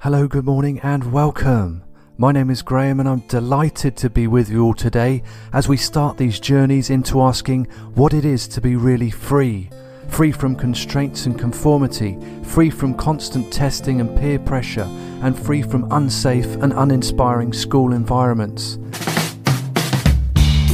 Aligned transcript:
Hello, 0.00 0.28
good 0.28 0.44
morning, 0.44 0.78
and 0.80 1.10
welcome. 1.10 1.82
My 2.18 2.30
name 2.30 2.50
is 2.50 2.60
Graham, 2.60 3.00
and 3.00 3.08
I'm 3.08 3.20
delighted 3.20 3.96
to 3.96 4.10
be 4.10 4.26
with 4.26 4.50
you 4.50 4.62
all 4.62 4.74
today 4.74 5.22
as 5.54 5.68
we 5.68 5.78
start 5.78 6.18
these 6.18 6.38
journeys 6.38 6.90
into 6.90 7.22
asking 7.22 7.64
what 7.94 8.12
it 8.12 8.22
is 8.22 8.46
to 8.48 8.60
be 8.60 8.76
really 8.76 9.10
free. 9.10 9.70
Free 10.08 10.32
from 10.32 10.54
constraints 10.54 11.24
and 11.24 11.36
conformity, 11.38 12.18
free 12.42 12.68
from 12.68 12.94
constant 12.94 13.50
testing 13.50 14.02
and 14.02 14.16
peer 14.18 14.38
pressure, 14.38 14.86
and 15.22 15.36
free 15.36 15.62
from 15.62 15.90
unsafe 15.90 16.54
and 16.56 16.74
uninspiring 16.74 17.54
school 17.54 17.94
environments. 17.94 18.78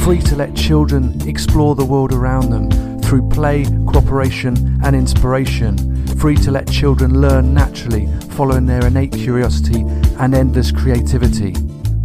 Free 0.03 0.19
to 0.19 0.35
let 0.35 0.53
children 0.53 1.17
explore 1.27 1.75
the 1.75 1.85
world 1.85 2.11
around 2.11 2.49
them 2.49 2.99
through 2.99 3.29
play, 3.29 3.63
cooperation, 3.87 4.81
and 4.83 4.93
inspiration 4.97 5.93
free 6.23 6.35
to 6.37 6.51
let 6.51 6.65
children 6.71 7.19
learn 7.19 7.53
naturally, 7.53 8.07
following 8.33 8.65
their 8.65 8.85
innate 8.85 9.11
curiosity 9.11 9.81
and 10.19 10.33
endless 10.33 10.71
creativity. 10.71 11.53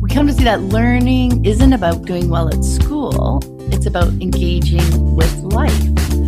We 0.01 0.11
come 0.11 0.27
to 0.27 0.33
see 0.33 0.45
that 0.45 0.61
learning 0.61 1.45
isn't 1.45 1.73
about 1.73 2.03
doing 2.03 2.29
well 2.29 2.49
at 2.49 2.63
school, 2.65 3.41
it's 3.73 3.87
about 3.87 4.09
engaging 4.21 5.17
with 5.17 5.35
life. 5.39 5.73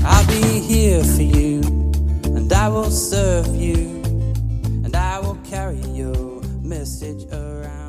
I'll 0.04 0.26
be 0.26 0.60
here 0.60 1.04
for 1.04 1.22
you, 1.22 1.60
and 2.24 2.50
I 2.52 2.68
will 2.68 2.90
serve 2.90 3.54
you, 3.54 4.02
and 4.84 4.96
I 4.96 5.18
will 5.20 5.38
carry 5.44 5.80
your 5.80 6.42
message 6.62 7.30
around. 7.32 7.79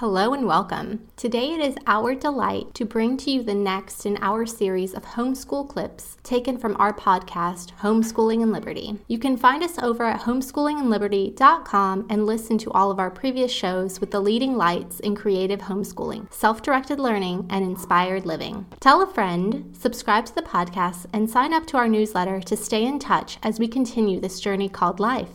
Hello 0.00 0.34
and 0.34 0.46
welcome. 0.46 1.08
Today 1.16 1.54
it 1.54 1.60
is 1.60 1.74
our 1.86 2.14
delight 2.14 2.74
to 2.74 2.84
bring 2.84 3.16
to 3.16 3.30
you 3.30 3.42
the 3.42 3.54
next 3.54 4.04
in 4.04 4.18
our 4.20 4.44
series 4.44 4.92
of 4.92 5.02
homeschool 5.02 5.66
clips 5.70 6.18
taken 6.22 6.58
from 6.58 6.76
our 6.78 6.92
podcast, 6.92 7.72
Homeschooling 7.80 8.42
and 8.42 8.52
Liberty. 8.52 8.98
You 9.08 9.18
can 9.18 9.38
find 9.38 9.62
us 9.62 9.78
over 9.78 10.04
at 10.04 10.20
homeschoolingandliberty.com 10.20 12.08
and 12.10 12.26
listen 12.26 12.58
to 12.58 12.70
all 12.72 12.90
of 12.90 12.98
our 12.98 13.10
previous 13.10 13.50
shows 13.50 13.98
with 13.98 14.10
the 14.10 14.20
leading 14.20 14.58
lights 14.58 15.00
in 15.00 15.16
creative 15.16 15.60
homeschooling, 15.60 16.30
self 16.30 16.60
directed 16.60 17.00
learning, 17.00 17.46
and 17.48 17.64
inspired 17.64 18.26
living. 18.26 18.66
Tell 18.80 19.00
a 19.00 19.06
friend, 19.06 19.74
subscribe 19.74 20.26
to 20.26 20.34
the 20.34 20.42
podcast, 20.42 21.06
and 21.14 21.30
sign 21.30 21.54
up 21.54 21.64
to 21.68 21.78
our 21.78 21.88
newsletter 21.88 22.40
to 22.40 22.54
stay 22.54 22.84
in 22.84 22.98
touch 22.98 23.38
as 23.42 23.58
we 23.58 23.66
continue 23.66 24.20
this 24.20 24.40
journey 24.40 24.68
called 24.68 25.00
life. 25.00 25.30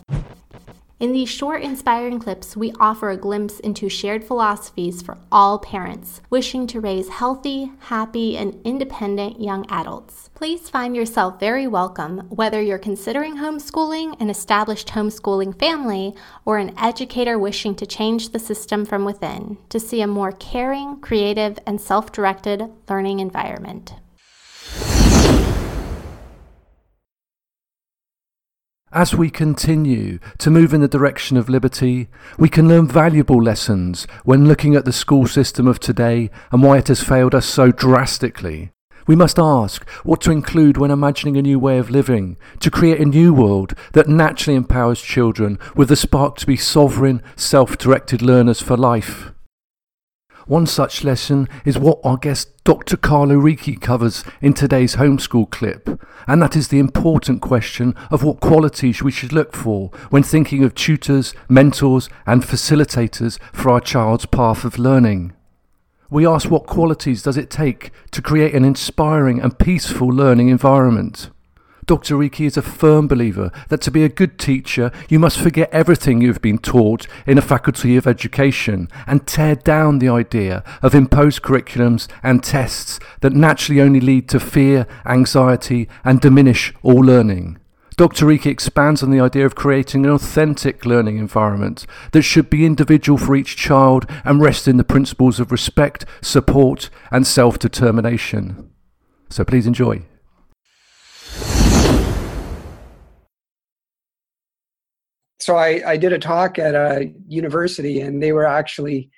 In 1.02 1.14
these 1.14 1.30
short, 1.30 1.64
inspiring 1.64 2.20
clips, 2.20 2.56
we 2.56 2.74
offer 2.80 3.10
a 3.10 3.18
glimpse 3.18 3.60
into 3.62 3.90
shared 3.90 4.24
philosophies 4.24 5.02
for 5.02 5.18
all 5.32 5.58
parents 5.58 6.22
wishing 6.30 6.68
to 6.68 6.80
raise 6.80 7.10
healthy, 7.10 7.72
happy, 7.80 8.38
and 8.38 8.62
independent 8.64 9.42
young 9.42 9.66
adults. 9.68 10.30
Please 10.36 10.70
find 10.70 10.96
yourself 10.96 11.40
very 11.40 11.66
welcome 11.66 12.20
whether 12.30 12.62
you're 12.62 12.78
considering 12.78 13.38
homeschooling, 13.38 14.16
an 14.22 14.30
established 14.30 14.90
homeschooling 14.90 15.58
family, 15.58 16.14
or 16.46 16.60
an 16.60 16.72
educator 16.78 17.40
wishing 17.40 17.74
to 17.74 17.88
change 17.88 18.30
the 18.30 18.38
system 18.38 18.86
from 18.86 19.04
within 19.04 19.58
to 19.70 19.80
see 19.80 20.02
a 20.02 20.08
more 20.08 20.32
caring, 20.32 21.00
creative, 21.00 21.58
and 21.66 21.82
self 21.82 22.12
directed 22.12 22.70
learning 22.88 23.20
environment. 23.20 23.96
As 28.94 29.16
we 29.16 29.30
continue 29.30 30.20
to 30.39 30.52
move 30.52 30.73
in 30.73 30.81
the 30.81 30.88
direction 30.89 31.38
of 31.38 31.47
liberty, 31.47 32.09
we 32.38 32.50
can 32.50 32.67
learn 32.67 32.89
valuable 32.89 33.42
lessons 33.42 34.06
when 34.25 34.50
looking 34.50 34.75
at 34.75 34.83
the 34.83 34.92
school 34.92 35.28
system 35.28 35.66
of 35.66 35.80
today 35.80 36.30
and 36.52 36.61
why 36.61 36.78
it 36.78 36.89
has 36.89 37.02
failed 37.02 37.33
us 37.33 37.45
so 37.45 37.72
drastically. 37.72 38.72
We 39.08 39.16
must 39.16 39.39
ask 39.39 39.88
what 40.03 40.20
to 40.22 40.31
include 40.31 40.75
when 40.75 40.92
imagining 40.92 41.38
a 41.38 41.42
new 41.42 41.58
way 41.58 41.78
of 41.78 41.89
living, 41.89 42.36
to 42.59 42.70
create 42.70 43.00
a 43.00 43.06
new 43.06 43.33
world 43.33 43.75
that 43.94 44.09
naturally 44.09 44.58
empowers 44.58 45.02
children 45.02 45.58
with 45.73 45.88
the 45.88 45.95
spark 45.95 46.36
to 46.39 46.45
be 46.45 46.58
sovereign, 46.58 47.23
self 47.38 47.78
directed 47.78 48.22
learners 48.22 48.61
for 48.61 48.76
life. 48.76 49.31
One 50.52 50.68
such 50.68 51.06
lesson 51.06 51.48
is 51.64 51.80
what 51.80 52.02
our 52.04 52.18
guest 52.18 52.62
Dr. 52.66 52.98
Carlo 52.98 53.36
Ricci 53.36 53.78
covers 53.78 54.26
in 54.42 54.54
today's 54.54 54.98
homeschool 54.98 55.50
clip, 55.50 55.88
and 56.28 56.42
that 56.42 56.58
is 56.58 56.67
the 56.67 56.78
important 56.78 57.42
question 57.42 57.95
of 58.12 58.22
what 58.22 58.42
qualities 58.42 59.02
we 59.02 59.14
should 59.14 59.32
look 59.32 59.56
for 59.56 59.92
when 60.10 60.23
thinking 60.23 60.66
of 60.66 60.76
tutors, 60.76 61.34
mentors, 61.48 62.10
and 62.26 62.44
facilitators 62.44 63.40
for 63.54 63.70
our 63.70 63.80
child's 63.80 64.26
path 64.26 64.66
of 64.66 64.78
learning. 64.78 65.32
We 66.10 66.28
ask 66.28 66.52
what 66.52 66.67
qualities 66.67 67.23
does 67.23 67.38
it 67.38 67.50
take 67.50 67.92
to 68.11 68.22
create 68.22 68.54
an 68.54 68.66
inspiring 68.66 69.40
and 69.40 69.58
peaceful 69.58 70.10
learning 70.10 70.50
environment? 70.50 71.30
Dr. 71.92 72.16
Ricci 72.16 72.46
is 72.46 72.56
a 72.56 72.62
firm 72.62 73.10
believer 73.10 73.52
that 73.68 73.82
to 73.82 73.92
be 73.92 74.06
a 74.06 74.08
good 74.08 74.40
teacher, 74.40 74.94
you 75.10 75.20
must 75.20 75.38
forget 75.38 75.70
everything 75.74 76.22
you've 76.22 76.42
been 76.42 76.58
taught 76.58 77.06
in 77.28 77.38
a 77.38 77.42
faculty 77.42 77.98
of 77.98 78.08
education 78.08 78.88
and 79.06 79.28
tear 79.28 79.56
down 79.58 80.00
the 80.00 80.08
idea 80.08 80.64
of 80.82 80.96
imposed 80.96 81.42
curriculums 81.42 82.08
and 82.24 82.46
tests 82.46 82.98
that 83.20 83.34
naturally 83.34 83.82
only 83.82 84.00
lead 84.00 84.30
to 84.30 84.40
fear, 84.40 84.88
anxiety, 85.06 85.90
and 86.06 86.22
diminish 86.22 86.74
all 86.82 87.02
learning. 87.02 87.58
Dr. 87.98 88.26
Ricci 88.26 88.50
expands 88.50 89.04
on 89.04 89.12
the 89.12 89.20
idea 89.20 89.46
of 89.46 89.56
creating 89.56 90.06
an 90.06 90.14
authentic 90.14 90.86
learning 90.86 91.18
environment 91.18 91.86
that 92.14 92.22
should 92.22 92.50
be 92.50 92.66
individual 92.66 93.18
for 93.18 93.36
each 93.36 93.58
child 93.58 94.06
and 94.23 94.40
rest 94.40 94.66
in 94.66 94.78
the 94.78 94.86
principles 94.86 95.42
of 95.42 95.52
respect, 95.52 96.06
support, 96.22 96.90
and 97.12 97.28
self 97.28 97.60
determination. 97.60 98.72
So 99.30 99.44
please 99.44 99.68
enjoy. 99.68 100.06
So 105.42 105.58
I, 105.58 105.82
I 105.86 105.98
did 105.98 106.14
a 106.14 106.20
talk 106.20 106.60
at 106.60 106.76
a 106.76 107.12
university 107.28 108.02
and 108.02 108.22
they 108.22 108.32
were 108.32 108.46
actually 108.46 109.10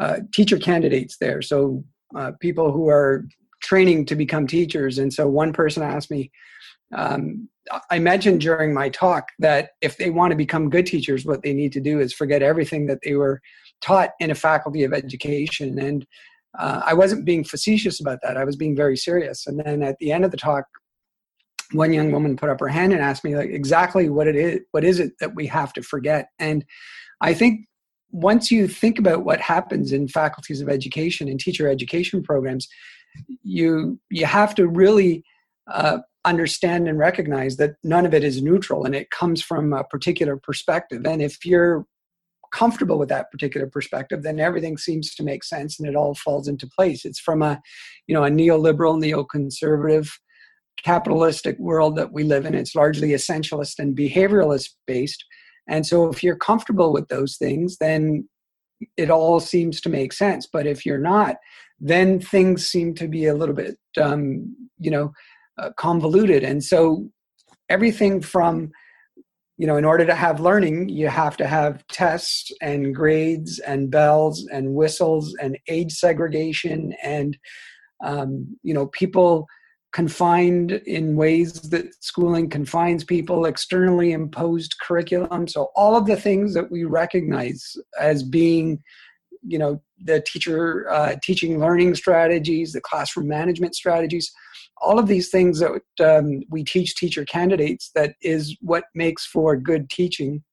uh, 0.00 0.18
teacher 0.32 0.58
candidates 0.58 1.16
there. 1.18 1.42
So 1.42 1.84
uh, 2.14 2.32
people 2.40 2.72
who 2.72 2.88
are 2.88 3.26
training 3.62 4.06
to 4.06 4.16
become 4.16 4.46
teachers. 4.46 4.98
And 4.98 5.12
so 5.12 5.28
one 5.28 5.52
person 5.52 5.82
asked 5.82 6.10
me 6.10 6.30
um, 6.94 7.48
i 7.90 7.98
mentioned 7.98 8.40
during 8.40 8.72
my 8.72 8.88
talk 8.88 9.28
that 9.40 9.70
if 9.80 9.96
they 9.96 10.10
want 10.10 10.30
to 10.30 10.36
become 10.36 10.70
good 10.70 10.86
teachers 10.86 11.24
what 11.24 11.42
they 11.42 11.52
need 11.52 11.72
to 11.72 11.80
do 11.80 11.98
is 11.98 12.12
forget 12.12 12.42
everything 12.42 12.86
that 12.86 13.00
they 13.02 13.14
were 13.14 13.40
taught 13.80 14.10
in 14.20 14.30
a 14.30 14.34
faculty 14.34 14.84
of 14.84 14.92
education. 14.92 15.78
And 15.78 16.06
uh, 16.58 16.82
i 16.86 16.94
wasn't 16.94 17.24
being 17.24 17.44
facetious 17.44 18.00
about 18.00 18.20
that. 18.22 18.36
I 18.36 18.44
was 18.44 18.56
being 18.56 18.76
very 18.76 18.96
serious. 18.96 19.46
And 19.46 19.58
then 19.58 19.82
at 19.82 19.98
the 19.98 20.12
end 20.12 20.24
of 20.24 20.30
the 20.30 20.36
talk 20.36 20.64
one 21.72 21.92
young 21.92 22.12
woman 22.12 22.36
put 22.36 22.48
up 22.48 22.60
her 22.60 22.68
hand 22.68 22.92
and 22.92 23.02
asked 23.02 23.24
me 23.24 23.36
like 23.36 23.50
exactly 23.50 24.08
what 24.08 24.28
it 24.28 24.36
is 24.36 24.60
what 24.70 24.84
is 24.84 25.00
it 25.00 25.12
that 25.20 25.34
we 25.34 25.46
have 25.46 25.72
to 25.74 25.82
forget? 25.82 26.30
And 26.38 26.64
i 27.20 27.32
think 27.32 27.66
once 28.10 28.50
you 28.50 28.68
think 28.68 28.98
about 28.98 29.24
what 29.24 29.40
happens 29.40 29.92
in 29.92 30.08
faculties 30.08 30.60
of 30.60 30.68
education 30.68 31.28
and 31.28 31.40
teacher 31.40 31.68
education 31.68 32.22
programs 32.22 32.68
you 33.42 33.98
you 34.10 34.26
have 34.26 34.54
to 34.54 34.66
really 34.66 35.24
uh, 35.70 35.98
understand 36.24 36.88
and 36.88 36.98
recognize 36.98 37.56
that 37.56 37.76
none 37.82 38.04
of 38.04 38.12
it 38.12 38.24
is 38.24 38.42
neutral 38.42 38.84
and 38.84 38.94
it 38.94 39.10
comes 39.10 39.42
from 39.42 39.72
a 39.72 39.84
particular 39.84 40.36
perspective. 40.36 41.06
And 41.06 41.22
if 41.22 41.46
you're 41.46 41.86
comfortable 42.52 42.98
with 42.98 43.08
that 43.08 43.30
particular 43.30 43.66
perspective 43.66 44.22
then 44.22 44.38
everything 44.38 44.78
seems 44.78 45.14
to 45.14 45.22
make 45.22 45.42
sense 45.42 45.78
and 45.78 45.88
it 45.88 45.96
all 45.96 46.14
falls 46.14 46.48
into 46.48 46.66
place. 46.66 47.04
It's 47.04 47.18
from 47.18 47.42
a 47.42 47.60
you 48.06 48.14
know 48.14 48.24
a 48.24 48.30
neoliberal 48.30 48.96
neoconservative 49.02 50.10
capitalistic 50.82 51.58
world 51.58 51.96
that 51.96 52.12
we 52.12 52.24
live 52.24 52.46
in. 52.46 52.54
It's 52.54 52.74
largely 52.74 53.08
essentialist 53.08 53.78
and 53.78 53.96
behavioralist 53.96 54.70
based. 54.86 55.24
And 55.68 55.86
so 55.86 56.08
if 56.08 56.22
you're 56.22 56.36
comfortable 56.36 56.92
with 56.92 57.08
those 57.08 57.36
things, 57.36 57.78
then 57.78 58.28
it 58.96 59.10
all 59.10 59.40
seems 59.40 59.80
to 59.80 59.88
make 59.88 60.12
sense. 60.12 60.46
But 60.46 60.66
if 60.66 60.86
you're 60.86 60.98
not, 60.98 61.36
then 61.80 62.20
things 62.20 62.68
seem 62.68 62.94
to 62.94 63.08
be 63.08 63.26
a 63.26 63.34
little 63.34 63.54
bit, 63.54 63.76
um, 64.00 64.54
you 64.78 64.90
know, 64.90 65.12
uh, 65.58 65.70
convoluted. 65.76 66.44
And 66.44 66.62
so 66.62 67.08
everything 67.68 68.20
from, 68.20 68.70
you 69.58 69.66
know, 69.66 69.76
in 69.76 69.84
order 69.84 70.04
to 70.04 70.14
have 70.14 70.40
learning, 70.40 70.90
you 70.90 71.08
have 71.08 71.36
to 71.38 71.46
have 71.46 71.86
tests 71.88 72.50
and 72.60 72.94
grades 72.94 73.58
and 73.60 73.90
bells 73.90 74.46
and 74.52 74.74
whistles 74.74 75.34
and 75.40 75.58
age 75.68 75.92
segregation 75.92 76.94
and, 77.02 77.38
um, 78.04 78.58
you 78.62 78.74
know, 78.74 78.86
people 78.88 79.46
confined 79.96 80.72
in 80.72 81.16
ways 81.16 81.54
that 81.54 81.86
schooling 82.04 82.50
confines 82.50 83.02
people, 83.02 83.46
externally 83.46 84.12
imposed 84.12 84.78
curriculum. 84.78 85.48
So 85.48 85.70
all 85.74 85.96
of 85.96 86.04
the 86.04 86.16
things 86.16 86.52
that 86.52 86.70
we 86.70 86.84
recognize 86.84 87.74
as 87.98 88.22
being, 88.22 88.82
you 89.40 89.58
know, 89.58 89.80
the 90.04 90.20
teacher 90.20 90.86
uh, 90.90 91.16
teaching 91.22 91.58
learning 91.58 91.94
strategies, 91.94 92.74
the 92.74 92.80
classroom 92.82 93.26
management 93.26 93.74
strategies, 93.74 94.30
all 94.82 94.98
of 94.98 95.06
these 95.06 95.30
things 95.30 95.60
that 95.60 95.80
um, 96.04 96.42
we 96.50 96.62
teach 96.62 96.94
teacher 96.96 97.24
candidates 97.24 97.90
that 97.94 98.16
is 98.20 98.54
what 98.60 98.84
makes 98.94 99.24
for 99.24 99.56
good 99.56 99.88
teaching, 99.88 100.44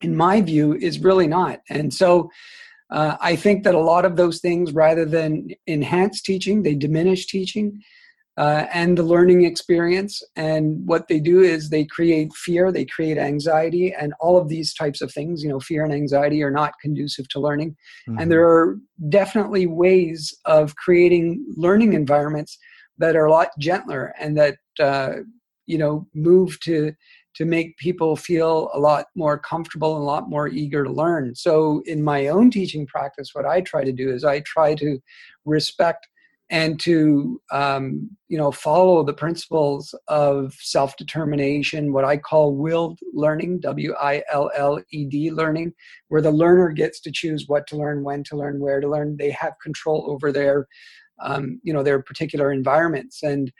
in 0.00 0.16
my 0.16 0.40
view, 0.40 0.74
is 0.74 1.00
really 1.00 1.26
not. 1.26 1.58
And 1.68 1.92
so 1.92 2.30
uh, 2.92 3.16
I 3.20 3.34
think 3.34 3.64
that 3.64 3.74
a 3.74 3.80
lot 3.80 4.04
of 4.04 4.14
those 4.14 4.38
things, 4.40 4.70
rather 4.70 5.04
than 5.04 5.48
enhance 5.66 6.22
teaching, 6.22 6.62
they 6.62 6.76
diminish 6.76 7.26
teaching 7.26 7.82
uh, 8.36 8.66
and 8.72 8.98
the 8.98 9.02
learning 9.02 9.44
experience. 9.44 10.22
And 10.36 10.86
what 10.86 11.08
they 11.08 11.20
do 11.20 11.40
is 11.40 11.70
they 11.70 11.84
create 11.84 12.32
fear, 12.34 12.70
they 12.70 12.84
create 12.84 13.18
anxiety, 13.18 13.94
and 13.94 14.12
all 14.20 14.36
of 14.36 14.48
these 14.48 14.74
types 14.74 15.00
of 15.00 15.12
things. 15.12 15.42
You 15.42 15.48
know, 15.48 15.60
fear 15.60 15.84
and 15.84 15.92
anxiety 15.92 16.42
are 16.42 16.50
not 16.50 16.74
conducive 16.80 17.28
to 17.28 17.40
learning. 17.40 17.76
Mm-hmm. 18.08 18.18
And 18.18 18.30
there 18.30 18.46
are 18.46 18.78
definitely 19.08 19.66
ways 19.66 20.34
of 20.44 20.76
creating 20.76 21.44
learning 21.56 21.94
environments 21.94 22.58
that 22.98 23.16
are 23.16 23.26
a 23.26 23.30
lot 23.30 23.48
gentler 23.58 24.14
and 24.18 24.36
that 24.36 24.56
uh, 24.80 25.12
you 25.66 25.78
know 25.78 26.06
move 26.14 26.60
to 26.60 26.92
to 27.36 27.44
make 27.44 27.76
people 27.76 28.16
feel 28.16 28.70
a 28.72 28.78
lot 28.78 29.06
more 29.14 29.38
comfortable 29.38 29.94
and 29.94 30.02
a 30.02 30.06
lot 30.06 30.30
more 30.30 30.48
eager 30.48 30.84
to 30.84 30.90
learn. 30.90 31.34
So, 31.34 31.82
in 31.84 32.02
my 32.02 32.28
own 32.28 32.50
teaching 32.50 32.86
practice, 32.86 33.30
what 33.34 33.44
I 33.44 33.60
try 33.60 33.84
to 33.84 33.92
do 33.92 34.10
is 34.10 34.24
I 34.24 34.40
try 34.40 34.74
to 34.76 34.98
respect 35.44 36.06
and 36.50 36.78
to 36.80 37.40
um, 37.50 38.08
you 38.28 38.38
know 38.38 38.52
follow 38.52 39.02
the 39.02 39.12
principles 39.12 39.94
of 40.08 40.54
self-determination 40.60 41.92
what 41.92 42.04
i 42.04 42.16
call 42.16 42.54
willed 42.54 42.98
learning 43.12 43.58
w-i-l-l-e-d 43.60 45.30
learning 45.30 45.72
where 46.08 46.22
the 46.22 46.30
learner 46.30 46.70
gets 46.70 47.00
to 47.00 47.10
choose 47.10 47.44
what 47.48 47.66
to 47.66 47.76
learn 47.76 48.02
when 48.02 48.22
to 48.24 48.36
learn 48.36 48.60
where 48.60 48.80
to 48.80 48.88
learn. 48.88 49.16
They 49.16 49.30
have 49.30 49.54
control 49.62 50.06
over 50.08 50.32
their 50.32 50.66
um, 51.20 51.60
you 51.62 51.72
know 51.72 51.82
their 51.82 52.02
particular 52.02 52.52
environments. 52.52 53.22
And 53.22 53.52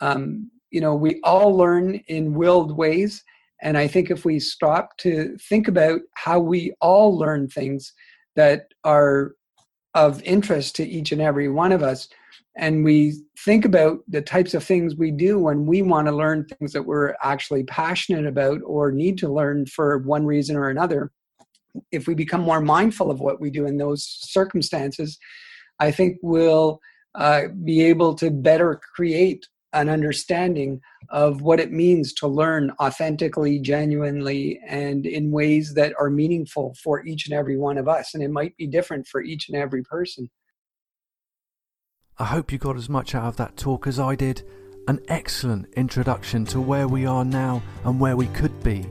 um, 0.00 0.50
you 0.70 0.80
know 0.80 0.94
we 0.94 1.20
all 1.24 1.56
learn 1.56 1.96
in 2.08 2.34
willed 2.34 2.76
ways. 2.76 3.22
And 3.62 3.78
i 3.78 3.86
think 3.86 4.10
if 4.10 4.24
we 4.24 4.40
stop 4.40 4.96
to 4.98 5.36
think 5.48 5.68
about 5.68 6.00
how 6.14 6.40
we 6.40 6.74
all 6.80 7.16
learn 7.16 7.48
things 7.48 7.92
that 8.34 8.66
are 8.84 9.34
of 9.94 10.22
interest 10.22 10.76
to 10.76 10.88
each 10.88 11.12
and 11.12 11.20
every 11.20 11.48
one 11.48 11.72
of 11.72 11.82
us. 11.82 12.08
And 12.56 12.84
we 12.84 13.14
think 13.38 13.64
about 13.64 14.00
the 14.08 14.20
types 14.20 14.54
of 14.54 14.62
things 14.62 14.94
we 14.94 15.10
do 15.10 15.38
when 15.38 15.64
we 15.64 15.82
want 15.82 16.06
to 16.06 16.14
learn 16.14 16.46
things 16.46 16.72
that 16.72 16.84
we're 16.84 17.14
actually 17.22 17.64
passionate 17.64 18.26
about 18.26 18.60
or 18.64 18.92
need 18.92 19.16
to 19.18 19.32
learn 19.32 19.66
for 19.66 19.98
one 19.98 20.26
reason 20.26 20.56
or 20.56 20.68
another. 20.68 21.10
If 21.90 22.06
we 22.06 22.14
become 22.14 22.42
more 22.42 22.60
mindful 22.60 23.10
of 23.10 23.20
what 23.20 23.40
we 23.40 23.50
do 23.50 23.66
in 23.66 23.78
those 23.78 24.04
circumstances 24.04 25.18
i 25.82 25.90
think 25.90 26.18
we'll 26.22 26.80
uh, 27.14 27.42
be 27.64 27.82
able 27.82 28.14
to 28.14 28.30
better 28.30 28.80
create 28.94 29.46
an 29.72 29.88
understanding 29.88 30.80
of 31.08 31.42
what 31.42 31.60
it 31.60 31.72
means 31.72 32.12
to 32.14 32.26
learn 32.26 32.72
authentically, 32.80 33.58
genuinely, 33.58 34.60
and 34.66 35.06
in 35.06 35.30
ways 35.30 35.74
that 35.74 35.94
are 35.98 36.10
meaningful 36.10 36.74
for 36.82 37.04
each 37.06 37.26
and 37.26 37.34
every 37.34 37.56
one 37.56 37.78
of 37.78 37.88
us. 37.88 38.14
And 38.14 38.22
it 38.22 38.30
might 38.30 38.56
be 38.56 38.66
different 38.66 39.06
for 39.06 39.22
each 39.22 39.48
and 39.48 39.56
every 39.56 39.82
person. 39.82 40.30
I 42.18 42.26
hope 42.26 42.52
you 42.52 42.58
got 42.58 42.76
as 42.76 42.88
much 42.88 43.14
out 43.14 43.24
of 43.24 43.36
that 43.36 43.56
talk 43.56 43.86
as 43.86 43.98
I 43.98 44.14
did. 44.14 44.42
An 44.88 45.00
excellent 45.08 45.72
introduction 45.74 46.44
to 46.46 46.60
where 46.60 46.88
we 46.88 47.06
are 47.06 47.24
now 47.24 47.62
and 47.84 47.98
where 47.98 48.16
we 48.16 48.26
could 48.28 48.62
be. 48.62 48.86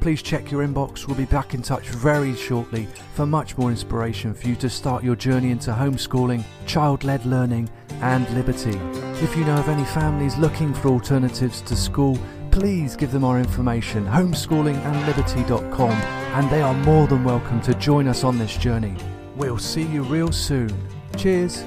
Please 0.00 0.22
check 0.22 0.50
your 0.50 0.66
inbox. 0.66 1.06
We'll 1.06 1.16
be 1.16 1.24
back 1.24 1.54
in 1.54 1.62
touch 1.62 1.88
very 1.88 2.34
shortly 2.36 2.86
for 3.14 3.26
much 3.26 3.58
more 3.58 3.70
inspiration 3.70 4.32
for 4.32 4.46
you 4.46 4.54
to 4.56 4.70
start 4.70 5.02
your 5.02 5.16
journey 5.16 5.50
into 5.50 5.72
homeschooling, 5.72 6.44
child 6.66 7.02
led 7.02 7.26
learning, 7.26 7.68
and 8.00 8.28
liberty. 8.30 8.78
If 9.22 9.36
you 9.36 9.44
know 9.44 9.56
of 9.56 9.68
any 9.68 9.84
families 9.84 10.36
looking 10.36 10.72
for 10.74 10.88
alternatives 10.88 11.60
to 11.62 11.76
school, 11.76 12.18
please 12.50 12.96
give 12.96 13.12
them 13.12 13.24
our 13.24 13.38
information 13.38 14.04
homeschoolingandliberty.com 14.06 15.90
and 15.90 16.50
they 16.50 16.60
are 16.60 16.74
more 16.74 17.06
than 17.06 17.24
welcome 17.24 17.60
to 17.62 17.74
join 17.74 18.08
us 18.08 18.24
on 18.24 18.38
this 18.38 18.56
journey. 18.56 18.96
We'll 19.36 19.58
see 19.58 19.82
you 19.82 20.02
real 20.02 20.32
soon. 20.32 20.70
Cheers. 21.16 21.64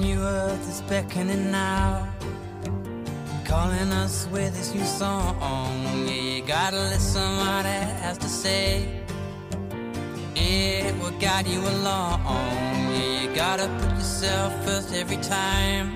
new 0.00 0.20
earth 0.20 0.68
is 0.68 0.80
beckoning 0.82 1.50
now, 1.50 2.08
calling 3.44 3.92
us 3.92 4.28
with 4.32 4.54
this 4.56 4.74
new 4.74 4.84
song. 4.84 5.36
Yeah, 6.06 6.12
you 6.12 6.42
gotta 6.42 6.78
listen 6.78 7.36
what 7.36 7.66
it 7.66 7.88
has 8.02 8.18
to 8.18 8.28
say. 8.28 8.88
It 10.34 10.94
will 11.00 11.18
guide 11.18 11.46
you 11.46 11.60
along. 11.60 12.22
Yeah, 12.24 13.22
you 13.22 13.34
gotta 13.34 13.68
yourself 14.16 14.64
first 14.64 14.94
every 14.94 15.18
time. 15.18 15.94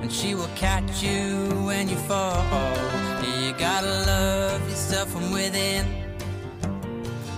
And 0.00 0.10
she 0.10 0.34
will 0.34 0.50
catch 0.56 1.00
you 1.02 1.48
when 1.64 1.88
you 1.88 1.96
fall. 2.08 2.44
You 3.22 3.52
gotta 3.52 3.86
love 3.86 4.60
yourself 4.68 5.12
from 5.12 5.30
within. 5.30 5.86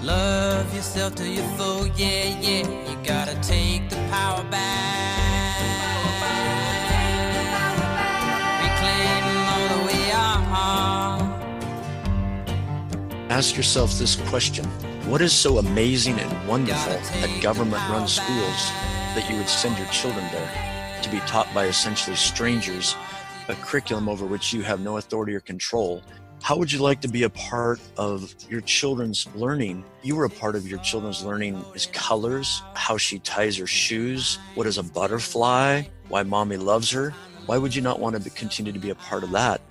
Love 0.03 0.75
yourself 0.75 1.17
till 1.17 1.27
you're 1.27 1.45
full, 1.59 1.87
yeah, 1.89 2.41
yeah. 2.41 2.67
You 2.89 2.97
gotta 3.05 3.35
take 3.43 3.91
the 3.91 3.97
power 4.11 4.43
back. 4.45 5.61
Reclaim 8.65 9.25
all 9.53 9.69
that 9.69 9.83
we 9.91 10.01
are. 10.13 10.41
Ask 13.29 13.55
yourself 13.55 13.99
this 13.99 14.17
question 14.31 14.65
what 15.11 15.21
is 15.21 15.33
so 15.33 15.59
amazing 15.59 16.19
and 16.19 16.49
wonderful 16.49 16.95
at 17.23 17.43
government 17.43 17.83
run 17.91 18.09
schools 18.09 18.73
that 19.17 19.31
you 19.31 19.37
would 19.39 19.49
send 19.49 19.79
your 19.79 19.87
children 19.89 20.23
there 20.31 21.01
to 21.03 21.11
be 21.11 21.21
taught 21.21 21.49
by 21.55 21.65
essentially 21.65 22.15
strangers 22.15 22.95
a 23.49 23.55
curriculum 23.55 24.11
over 24.11 24.27
which 24.27 24.53
you 24.53 24.61
have 24.61 24.81
no 24.81 24.99
authority 24.99 25.35
or 25.35 25.41
control? 25.41 26.03
How 26.43 26.59
would 26.59 26.71
you 26.71 26.81
like 26.81 27.01
to 27.01 27.09
be 27.09 27.23
a 27.23 27.31
part 27.31 27.81
of 27.97 28.35
your 28.51 28.61
children's 28.61 29.27
learning? 29.35 29.85
You 30.03 30.17
were 30.17 30.27
a 30.27 30.31
part 30.31 30.55
of 30.55 30.69
your 30.69 30.79
children's 30.81 31.25
learning 31.25 31.65
is 31.75 31.87
colors, 31.87 32.63
how 32.75 32.99
she 32.99 33.19
ties 33.21 33.57
her 33.57 33.67
shoes, 33.67 34.39
what 34.55 34.67
is 34.67 34.77
a 34.77 34.83
butterfly, 34.83 35.85
why 36.09 36.23
mommy 36.23 36.59
loves 36.59 36.91
her. 36.91 37.15
Why 37.47 37.57
would 37.57 37.75
you 37.75 37.81
not 37.81 37.99
want 37.99 38.23
to 38.23 38.31
continue 38.31 38.71
to 38.71 38.79
be 38.79 38.91
a 38.91 38.95
part 38.95 39.25
of 39.25 39.31
that? 39.31 39.63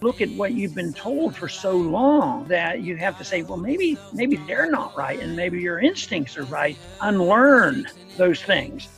Look 0.00 0.20
at 0.20 0.28
what 0.30 0.52
you've 0.52 0.74
been 0.74 0.92
told 0.92 1.34
for 1.36 1.48
so 1.48 1.72
long 1.72 2.46
that 2.48 2.82
you 2.82 2.96
have 2.96 3.16
to 3.18 3.24
say, 3.24 3.42
well, 3.42 3.56
maybe 3.56 3.98
maybe 4.12 4.36
they're 4.36 4.70
not 4.70 4.96
right, 4.96 5.18
and 5.20 5.34
maybe 5.34 5.60
your 5.60 5.78
instincts 5.78 6.36
are 6.36 6.44
right. 6.44 6.76
Unlearn 7.00 7.86
those 8.16 8.42
things. 8.42 8.88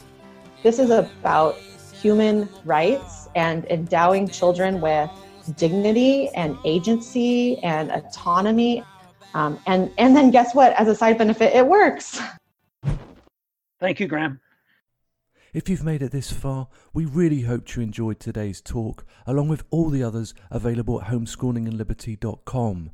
This 0.62 0.79
is 0.79 0.91
about 0.91 1.56
human 1.93 2.49
rights 2.65 3.29
and 3.35 3.65
endowing 3.67 4.29
children 4.29 4.81
with 4.81 5.11
dignity 5.56 6.29
and 6.31 6.56
agency 6.65 7.59
and 7.59 7.91
autonomy. 7.91 8.85
Um, 9.35 9.59
and 9.67 9.91
and 9.99 10.17
then 10.17 10.31
guess 10.31 10.55
what? 10.55 10.73
As 10.75 10.89
a 10.89 10.95
side 10.95 11.19
benefit, 11.19 11.55
it 11.55 11.67
works. 11.67 12.21
Thank 13.81 14.00
you, 14.00 14.09
Graham. 14.09 14.41
If 15.55 15.69
you've 15.69 15.85
made 15.85 16.03
it 16.03 16.12
this 16.12 16.31
far, 16.31 16.69
we 16.93 17.06
really 17.06 17.43
hope 17.43 17.75
you 17.75 17.83
enjoyed 17.83 18.21
today's 18.21 18.61
talk, 18.61 19.06
along 19.27 19.49
with 19.49 19.65
all 19.71 19.89
the 19.89 20.03
others 20.03 20.35
available 20.50 21.00
at 21.00 21.09
homeschoolingandliberty.com. 21.09 22.91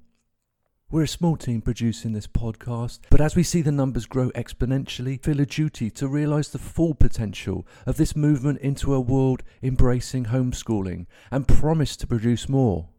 We're 0.89 1.03
a 1.03 1.09
small 1.09 1.37
team 1.37 1.63
producing 1.63 2.13
this 2.13 2.29
podcast, 2.29 3.01
but 3.11 3.21
as 3.21 3.35
we 3.35 3.43
see 3.43 3.63
the 3.63 3.73
numbers 3.73 4.07
grow 4.07 4.31
exponentially, 4.31 5.21
feel 5.21 5.41
a 5.41 5.47
duty 5.47 5.91
to 5.91 6.07
realise 6.07 6.49
the 6.49 6.59
full 6.59 6.95
potential 6.95 7.67
of 7.87 7.97
this 7.97 8.15
movement 8.15 8.61
into 8.61 8.95
a 8.95 9.01
world 9.01 9.43
embracing 9.61 10.27
homeschooling 10.27 11.07
and 11.33 11.49
promise 11.49 11.97
to 11.97 12.07
produce 12.07 12.49
more. 12.49 12.91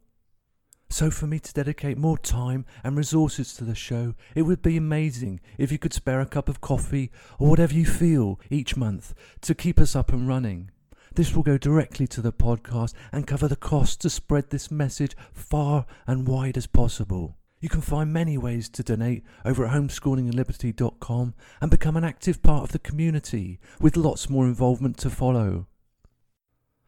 So, 0.96 1.10
for 1.10 1.26
me 1.26 1.38
to 1.40 1.52
dedicate 1.52 1.98
more 1.98 2.16
time 2.16 2.64
and 2.82 2.96
resources 2.96 3.52
to 3.56 3.64
the 3.64 3.74
show, 3.74 4.14
it 4.34 4.44
would 4.44 4.62
be 4.62 4.78
amazing 4.78 5.40
if 5.58 5.70
you 5.70 5.76
could 5.76 5.92
spare 5.92 6.22
a 6.22 6.24
cup 6.24 6.48
of 6.48 6.62
coffee 6.62 7.10
or 7.38 7.50
whatever 7.50 7.74
you 7.74 7.84
feel 7.84 8.40
each 8.48 8.78
month 8.78 9.12
to 9.42 9.54
keep 9.54 9.78
us 9.78 9.94
up 9.94 10.10
and 10.10 10.26
running. 10.26 10.70
This 11.14 11.34
will 11.34 11.42
go 11.42 11.58
directly 11.58 12.06
to 12.06 12.22
the 12.22 12.32
podcast 12.32 12.94
and 13.12 13.26
cover 13.26 13.46
the 13.46 13.56
cost 13.56 14.00
to 14.00 14.08
spread 14.08 14.48
this 14.48 14.70
message 14.70 15.14
far 15.34 15.84
and 16.06 16.26
wide 16.26 16.56
as 16.56 16.66
possible. 16.66 17.36
You 17.60 17.68
can 17.68 17.82
find 17.82 18.10
many 18.10 18.38
ways 18.38 18.70
to 18.70 18.82
donate 18.82 19.22
over 19.44 19.66
at 19.66 19.74
homeschoolingandliberty.com 19.74 21.34
and 21.60 21.70
become 21.70 21.98
an 21.98 22.04
active 22.04 22.42
part 22.42 22.62
of 22.62 22.72
the 22.72 22.78
community 22.78 23.60
with 23.78 23.98
lots 23.98 24.30
more 24.30 24.46
involvement 24.46 24.96
to 25.00 25.10
follow. 25.10 25.66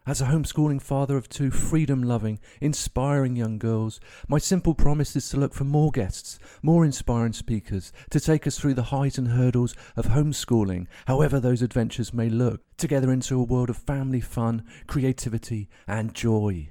As 0.08 0.22
a 0.22 0.24
homeschooling 0.24 0.80
father 0.80 1.18
of 1.18 1.28
two 1.28 1.50
freedom 1.50 2.02
loving, 2.02 2.38
inspiring 2.62 3.36
young 3.36 3.58
girls, 3.58 4.00
my 4.26 4.38
simple 4.38 4.72
promise 4.72 5.14
is 5.14 5.28
to 5.28 5.36
look 5.36 5.52
for 5.52 5.64
more 5.64 5.90
guests, 5.90 6.38
more 6.62 6.82
inspiring 6.82 7.34
speakers, 7.34 7.92
to 8.08 8.18
take 8.18 8.46
us 8.46 8.58
through 8.58 8.72
the 8.72 8.84
highs 8.84 9.18
and 9.18 9.28
hurdles 9.28 9.74
of 9.96 10.06
homeschooling, 10.06 10.86
however 11.08 11.38
those 11.38 11.60
adventures 11.60 12.14
may 12.14 12.30
look, 12.30 12.62
together 12.78 13.12
into 13.12 13.38
a 13.38 13.44
world 13.44 13.68
of 13.68 13.76
family 13.76 14.22
fun, 14.22 14.64
creativity, 14.86 15.68
and 15.86 16.14
joy. 16.14 16.70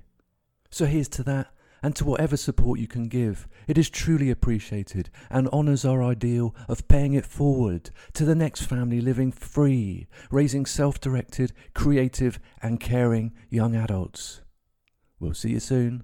So 0.71 0.87
here's 0.87 1.09
to 1.09 1.23
that 1.25 1.53
and 1.81 1.95
to 1.95 2.05
whatever 2.05 2.37
support 2.37 2.79
you 2.79 2.87
can 2.87 3.07
give. 3.07 3.47
It 3.67 3.77
is 3.77 3.89
truly 3.89 4.29
appreciated 4.29 5.09
and 5.29 5.47
honours 5.49 5.85
our 5.85 6.03
ideal 6.03 6.55
of 6.67 6.87
paying 6.87 7.13
it 7.13 7.25
forward 7.25 7.91
to 8.13 8.25
the 8.25 8.35
next 8.35 8.63
family 8.63 9.01
living 9.01 9.31
free, 9.31 10.07
raising 10.31 10.65
self 10.65 10.99
directed, 10.99 11.53
creative, 11.73 12.39
and 12.61 12.79
caring 12.79 13.33
young 13.49 13.75
adults. 13.75 14.41
We'll 15.19 15.33
see 15.33 15.51
you 15.51 15.59
soon. 15.59 16.03